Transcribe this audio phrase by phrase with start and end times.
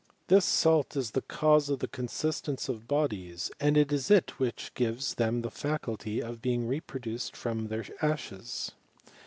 [0.29, 4.71] This salt is the cause of the consistence of bodies, and it is it which
[4.73, 8.71] gives them the faculty of being reproduced from their ashes.